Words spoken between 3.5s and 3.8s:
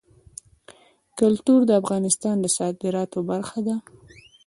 ده.